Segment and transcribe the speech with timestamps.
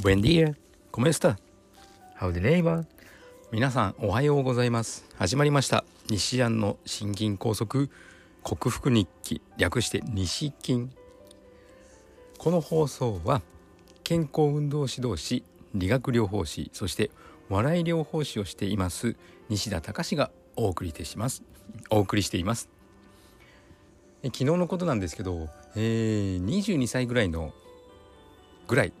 [0.00, 0.56] Buen día,
[0.92, 1.40] ¿cómo está?
[2.20, 2.84] How the va?
[3.50, 5.04] 皆さんおはようございます。
[5.16, 5.84] 始まりました。
[6.08, 7.90] 西安の心筋梗塞
[8.44, 9.42] 克服日記。
[9.56, 10.86] 略して西筋
[12.38, 13.42] この放送は
[14.04, 15.42] 健康運動指導士
[15.74, 17.10] 理学療法士そして
[17.48, 19.16] 笑い療法士をしています
[19.48, 21.42] 西田隆がお送りいします。
[21.90, 22.68] お送りしています。
[24.22, 27.52] 昨日のことなんですけど、えー、22歳ぐらいの
[28.68, 28.92] ぐらい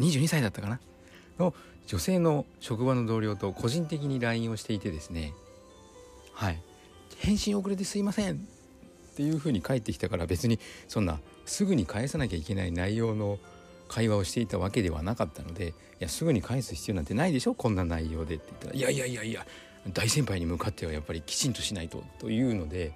[0.00, 0.80] 22歳だったかな？
[1.38, 1.54] の
[1.86, 5.32] 女性の職場の同僚と個人的に LINE をしていてですね。
[6.32, 6.60] はい。
[7.18, 13.38] 返信遅れてすいませんっていうふうに返ってきたから別にそんなすぐに返さなきゃいけない内容の
[13.88, 15.68] 会話をしていたわけではなかったので
[16.00, 19.46] 「いやすぐに返す必要なんてないでしょこんな内容で」って言ったら「いやいやいやいや
[19.92, 22.92] 大先輩に向かってはやっぱりきちんとしないと」というので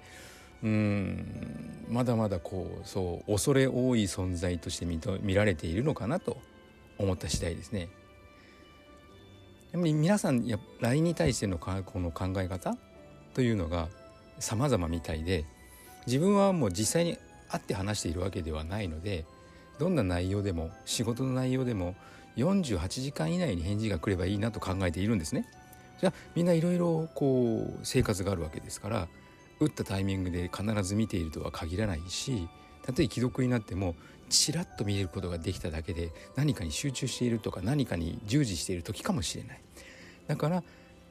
[0.61, 6.37] うんまだまだこうそう恐れ多い存在として見られているのかなと
[6.99, 7.89] 思った次第ですね。
[9.71, 12.75] やっぱり皆さんや LINE に対してのこの考え方
[13.33, 13.89] というのが
[14.39, 15.45] 様々みたいで
[16.07, 17.17] 自分はもう実際に
[17.49, 19.25] 会って話しているわけではないので
[19.77, 21.95] どんな内容でも仕事の内容でも
[22.37, 25.45] 48時間以内に返事が来ればいいなと考えているんですね。
[25.99, 29.07] じゃあみんないろいろこう生活があるわけですから
[29.59, 32.47] 打ったタイミングで必ず見ているとは限らないし
[32.85, 33.95] たとえ既読になっても
[34.29, 39.61] ちらっと見えることができただけで何かに集中しているとか何かに従事している時かもしれない。
[40.27, 40.63] だから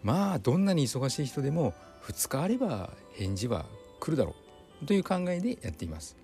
[0.02, 1.74] まあどんなに忙しい人でも
[2.06, 3.66] 2日あれば返事は
[4.00, 4.34] 来るだろ
[4.82, 6.16] うという考えでやっています。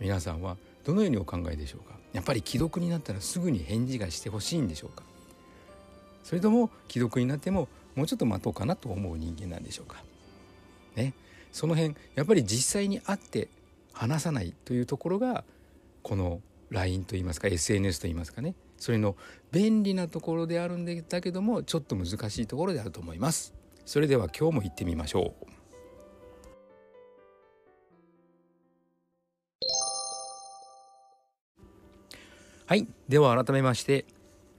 [0.00, 1.98] 皆さんはどのようにお考えでしょうか？
[2.12, 5.02] やっぱり既読になったらすぐに返事がしてほしいんでしょうか？
[6.24, 10.02] それとも既読になってももうちょっと待とうかなと思う人間なんでしょうか？
[10.96, 11.12] ね？
[11.52, 13.48] その辺やっぱり実際に会って
[13.92, 15.44] 話さないというところが
[16.02, 18.54] この LINE といいますか SNS といいますかね。
[18.76, 19.16] それの
[19.52, 23.54] 便利なところであるんだけどもちょっと難しいところであると思います。
[23.84, 25.46] それでは今日も行ってみましょう。
[32.66, 32.86] はい。
[33.08, 34.06] では改めまして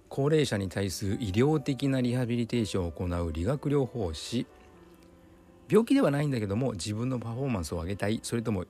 [0.10, 4.46] 高齢者に対する医療的なリハビリテーションを行う理学療法士。
[5.70, 8.20] 病気ではないんだけども自分のパフォーマンスを上げたい。
[8.22, 8.66] それとも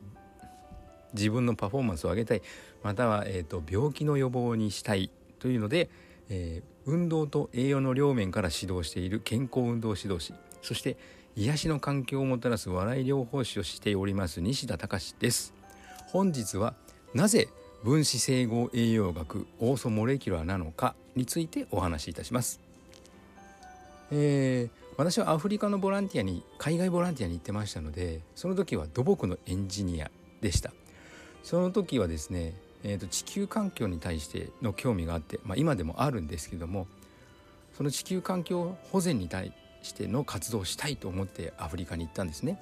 [1.14, 2.42] 自分のパフォーマンスを上げたい
[2.84, 5.90] または、えーと、病気の予防にしたいというので、
[6.30, 10.98] えー、運動と栄養の両面から指導している健康運動指導士そして
[11.36, 15.54] 癒しの環境をもたらす笑い療法士をしております西田隆です。
[16.12, 16.74] 本日は
[17.14, 17.48] なぜ
[17.84, 22.60] 分子整合栄養学オーソモレキュラーなのかについてお話しいたします、
[24.12, 30.12] えー、私はアフリカのボランティアに海外ボランティアに行ってましたのでその時は土木のエンジニア
[30.42, 30.74] でした。
[31.44, 32.54] その時はですね、
[32.84, 36.88] えーと、地球環境に対しての興味があって、まあ、今でもあるんですけども
[37.76, 42.60] その地球環境保全に対しての活動をしたいと思ってアフリカに行ったんですね。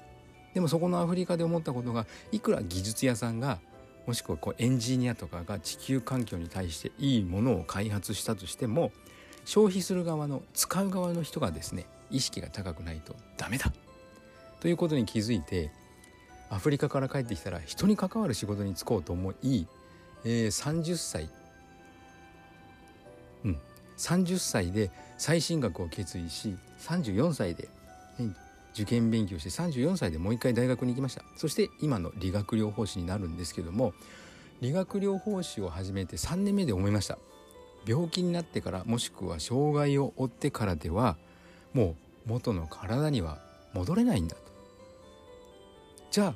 [0.54, 3.60] でもそこのアフリカで思ったことがいくら技術屋さんが
[4.06, 8.90] もしくはこうエンジニアとかが地球環境に対していいものを開発したとしても
[9.44, 13.72] 消費する側の使う側の人がですね意識が高くないとダメだ
[14.60, 15.70] ということに気づいて
[16.50, 19.66] アフリカから帰ってきたら人に関わる仕事に就こうと思い、
[20.24, 21.30] えー、30歳。
[23.44, 23.58] うん。
[23.96, 27.68] 30歳で再進学を決意し34歳で、
[28.74, 31.22] 受験勉強して34歳でもう一回大学に行きました。
[31.36, 33.92] そして今の理学療法士になるんですけども
[34.60, 37.18] 理学療法士を始めて3年目で思いました。
[37.86, 41.16] 病気になってからもしくは障害を負ってからでは
[41.72, 41.96] も
[42.26, 43.38] う元の体には
[43.72, 44.49] 戻れないんだと。
[46.10, 46.34] じゃあ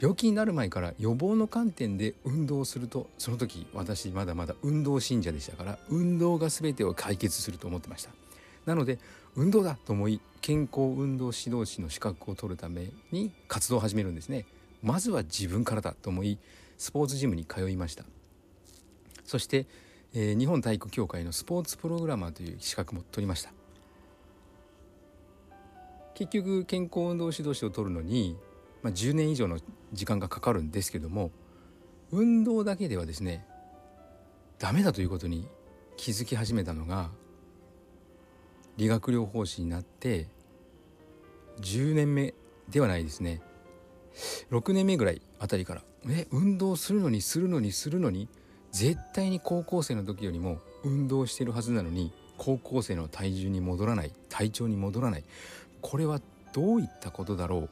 [0.00, 8.10] 病気になる前から予防の観点で運動するとその時私まだまだ運動信者でしたから運動が全てを解決すると思ってました。
[8.66, 8.98] なので
[9.34, 14.46] 運動だと思い健康運動指導士の資格を取るために活動を始めるんですね。
[14.82, 16.38] まずは自分からだと思い
[16.78, 18.04] スポーツジムに通いました。
[19.24, 19.66] そして、
[20.14, 23.52] えー、日本体育協会のスポーツプログラマーという資格も取りました。
[26.14, 28.36] 結局健康運動指導士を取るのに
[28.82, 29.58] まあ、10年以上の
[29.92, 31.30] 時間がかかるんですけども
[32.10, 33.46] 運動だけではですね
[34.58, 35.48] ダメだということに
[35.96, 37.10] 気づき始めたのが
[38.76, 40.28] 理学療法士になって
[41.60, 42.34] 10年目
[42.68, 43.42] ではないですね。
[44.50, 48.28] 6年目ぐらいあたりからえ運動するのにするのにするのに
[48.70, 55.24] 絶対に高校生の時よりも運動してるはずなのに高校生の体重に戻らない体調に戻らない。
[55.80, 56.20] これは
[56.52, 57.70] どういったことだろう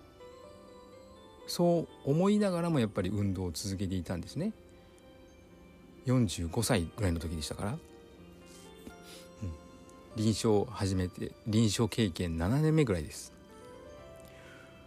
[1.50, 4.52] そう思いながらもやっぱり運動を続けていたんですね。
[6.06, 7.70] 45歳ぐらいの時でしたから。
[7.72, 7.78] うん。
[10.14, 13.32] 臨床を始めて臨床経験7年目ぐらいです。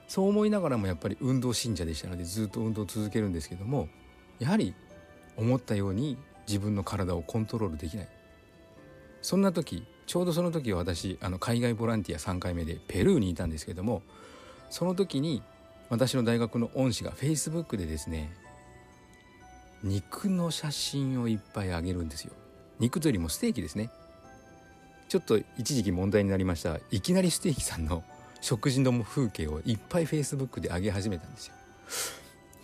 [0.08, 3.90] そう思いながらもやっぱり運動信者でしたのでずっと運動を続けるんですけども
[4.40, 4.74] やはり
[5.36, 6.18] 思ったように
[6.48, 8.08] 自分の体をコントロールできない。
[9.22, 14.02] そんな時ちょうどその時私あの海外ボランティア3回目でペルーにいたんですけども
[14.70, 15.44] その時に
[15.94, 18.34] 私の大学の恩師がフェイスブックでですね
[19.84, 22.34] 肉の写真をいっぱいあげるんですよ。
[22.80, 23.92] 肉というよりもステーキですね。
[25.08, 26.80] ちょっと一時期問題になりました。
[26.90, 28.04] いきなりステーキさんの
[28.42, 31.54] 食事の風景をいっぱいフェイスブックで上げ始めたんですよ。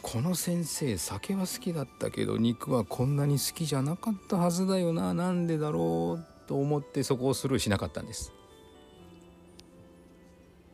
[0.01, 5.13] この先生酒は好きだったけど肉はこんなに好きじゃなかったはずだよな。
[5.13, 8.31] なんでだろうと思ってそこをスルーしなかったんです。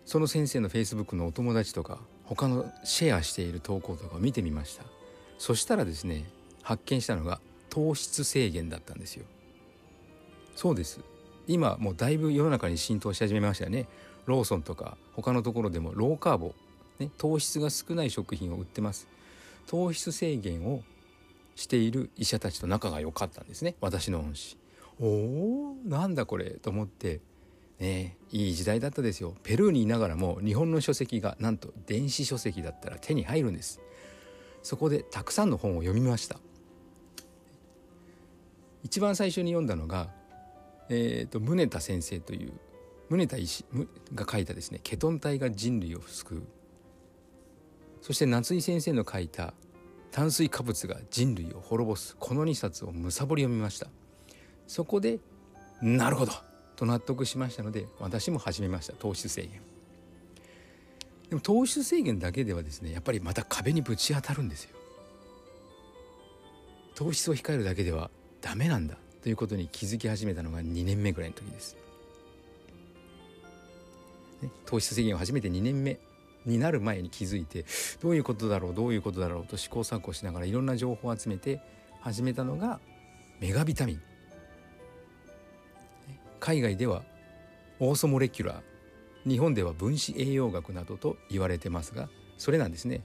[0.06, 4.84] その先生のフェイスブックのお友達とか他のシェアしている投稿とかを見てみました。
[5.38, 6.26] そしたらですね
[6.62, 7.40] 発見したのが
[7.70, 9.26] 糖質制限だったんですよ。
[10.56, 11.02] そうです。
[11.48, 13.88] 今もうだいぶ世の中に浸透し始めましたよね。
[14.26, 16.56] ローソンとか他のところでもローカーボ、
[17.00, 19.08] ね、糖質が少ない食品を売ってます。
[19.68, 20.82] 糖質制限を
[21.56, 23.76] している医者たちと仲が良かったんですね。
[23.82, 24.58] 私の恩師。
[25.00, 27.20] おおなんだこれと思って
[27.80, 29.36] ねいい時代だったですよ。
[29.44, 33.82] ペルーにいながらも日本の書籍がなんと電子書籍だったら手に入るんです。
[34.64, 36.40] そこでたくさんの本を読みました。
[38.84, 40.10] 一番最初に読んだのが、
[40.90, 42.54] えーと、宗田先生という
[43.10, 43.66] 宗田医師
[44.14, 46.44] が書いたですね「ケトン体が人類を救う」
[48.02, 49.56] そして夏井先生の書いた
[50.12, 53.88] 「炭水化物が人類を滅ぼす」この2冊をむさぼり読みました。
[54.68, 55.20] そこで
[55.82, 56.32] なるほど。
[56.76, 58.94] と納得しましたので私も始めました。
[58.94, 59.62] 糖質制限。
[61.30, 64.76] でも糖質制限だけではですねやっぱりまた壁にぶち当たるんですよ。
[66.96, 68.10] 糖質を控えるだけでは
[68.42, 68.98] ダメなんだ。
[69.26, 71.76] ということに気づき始めたのが2年目ぐらいの時です、
[74.44, 75.98] ね、糖質制限を初めて2年目
[76.46, 77.66] になる前に気づいて
[78.04, 81.60] どういうことだろうどういうことだろうと試行錯誤しながらいろんな情報を集めて
[82.02, 82.80] 始めたのが
[83.40, 84.02] メガビタミン。
[86.46, 87.02] 海外では
[87.80, 92.08] オーソモレキュラー日本では分子栄養学などと言われてますが
[92.38, 93.02] それなんですね。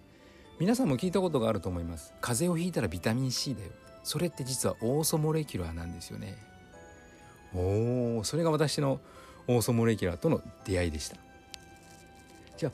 [0.58, 2.12] 皆さんも聞いたことがあると思います。
[2.20, 3.70] 風邪をひいたらビタミン C だよ。
[4.04, 6.36] それって実はオーソモレキュラーなんですよね。
[7.54, 9.00] おおそれが私の
[9.48, 11.16] オーソモレキュラーとの出会いでした。
[12.58, 12.72] じゃあ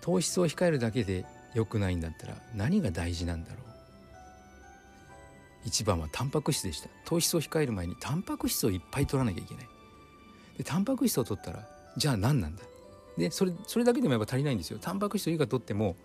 [0.00, 3.62] 糖質を控えるだけで良くないんだったら何が大事なんだろう。
[5.64, 6.88] 一番はタンパク質でした。
[7.04, 9.77] 糖質を控える前にタンパク質をいっぱい取らなきゃいけない。
[10.58, 11.66] でタンパク質を取ったら
[11.96, 12.62] じゃあ何なんだ？
[13.16, 14.78] でそれそれだけでもやっぱ足りないんですよ。
[14.78, 15.96] タンパク質をいいか取っても、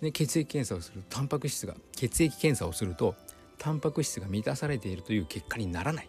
[0.00, 3.14] ね、血液検査をするタンパク質が血液検査をすると
[3.58, 6.08] タンパク質が満たされているという結果にならない。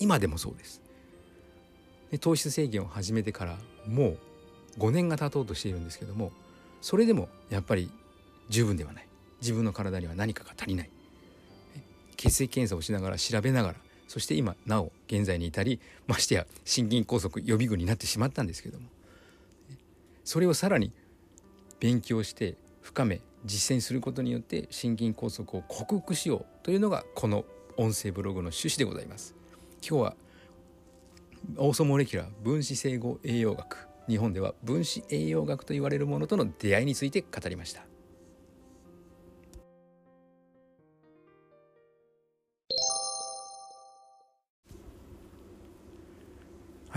[0.00, 0.82] 今でもそうです。
[2.10, 4.18] で糖質制限を始めてからもう
[4.78, 6.32] 5年が経とうとしているんですけども
[6.80, 7.90] それでもやっぱり
[8.48, 9.08] 十分ではない。
[9.40, 10.90] 自分の体には何かが足りない。
[12.16, 13.74] 血液検査をしながら調べながら
[14.08, 18.88] そして今なお現在に至りましてや心筋梗塞予備軍になってしまったんですけども。
[20.24, 20.92] それをさらに
[21.80, 27.44] 勉強して深め実践することによって心筋梗塞を克服しようというのがこの
[27.76, 29.34] 音声ブログの趣旨でございます。
[29.86, 30.16] 今日は
[31.56, 33.88] オーソモレキュラー分子整合栄養学。
[34.08, 37.87] 日本では分子栄養学と言われるものとの出会いについて語りました。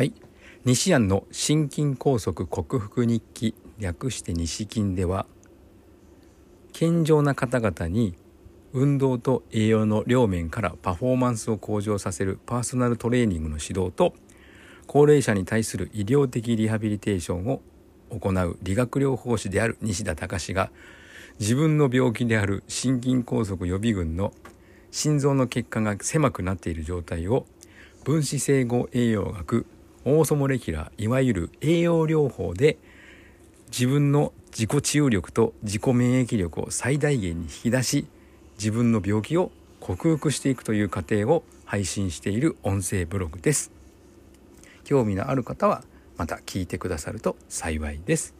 [0.01, 0.13] はい。
[0.65, 5.27] 西安の心筋梗塞克服日記略して西筋では
[6.74, 8.15] 健常な方々に
[8.74, 14.15] 運動と栄養の両面からパフォーマンスを向上させるパーソナルトレーニングの指導と
[14.88, 17.62] 高齢者に対する医療的リハビリテーションを
[18.10, 20.72] 行う理学療法士である西田隆が
[21.39, 24.34] 自分の病気である心筋梗塞予備軍の
[24.89, 27.46] 心臓の血管が狭くなっている状態を
[28.03, 29.67] 分子整合栄養学
[30.05, 32.77] オーソモレキュラーいわゆる栄養療法で
[33.67, 38.08] 自分の自己治癒力と自己免疫力を最大限に引き出し
[38.58, 43.72] 自分の病気を克服していくという過程を配信している音声ブログです。
[44.84, 45.84] 興味のある方は
[46.17, 48.36] また聞いてくださると幸いです。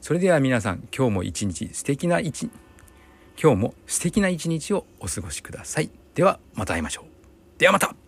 [0.00, 2.50] それでは皆さん今日も一日素敵な一
[3.40, 5.90] 今日も素敵な一日をお過ごしください。
[6.14, 7.58] ではまた会いましょう。
[7.58, 8.03] ではまた!